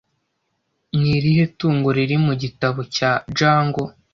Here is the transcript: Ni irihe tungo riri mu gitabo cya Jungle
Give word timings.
Ni 0.99 1.09
irihe 1.17 1.43
tungo 1.57 1.87
riri 1.97 2.17
mu 2.25 2.33
gitabo 2.41 2.79
cya 2.95 3.11
Jungle 3.37 3.89